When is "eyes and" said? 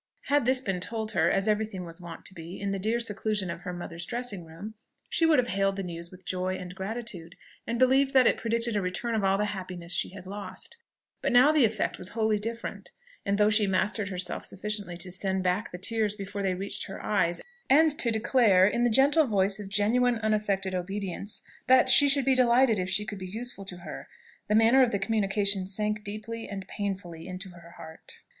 17.05-17.99